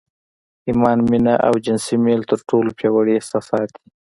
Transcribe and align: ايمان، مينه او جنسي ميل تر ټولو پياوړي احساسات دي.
ايمان، 0.67 0.97
مينه 1.11 1.33
او 1.47 1.53
جنسي 1.65 1.95
ميل 2.05 2.21
تر 2.31 2.39
ټولو 2.49 2.69
پياوړي 2.77 3.13
احساسات 3.15 3.67
دي. 3.75 3.85